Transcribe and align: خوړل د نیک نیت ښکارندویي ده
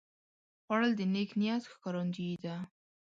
خوړل 0.63 0.91
د 0.99 1.01
نیک 1.13 1.29
نیت 1.39 1.63
ښکارندویي 1.71 2.35
ده 2.43 2.55